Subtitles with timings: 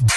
[0.00, 0.12] Thank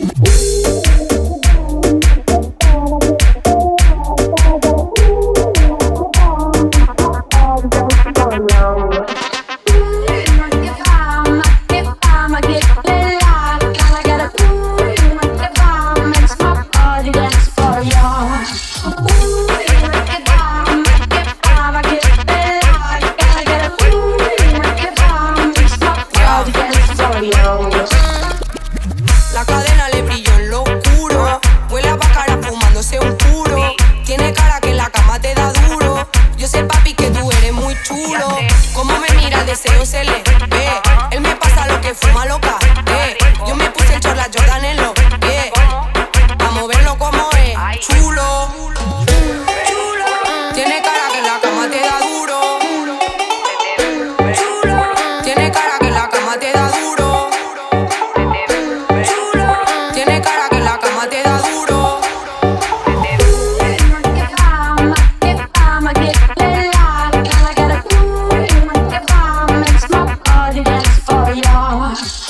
[0.00, 0.05] you.
[32.76, 33.74] poniéndose oscuro.
[34.04, 36.08] Tiene cara que en la cama te da duro.
[36.36, 38.38] Yo sé, papi, que tú eres muy chulo.
[38.74, 40.68] Como me mira, deseo se le ve.
[41.10, 42.58] Él me pasa lo que fuma loca.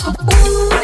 [0.08, 0.75] Ooh.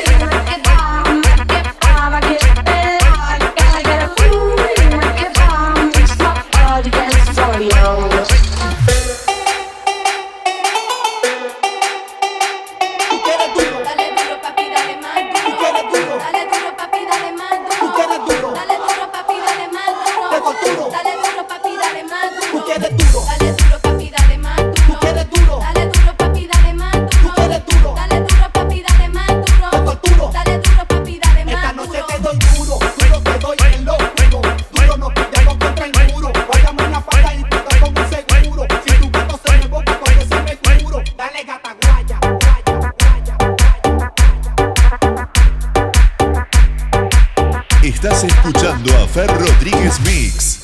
[47.82, 50.61] Estás escuchando a Fer Rodríguez Mix.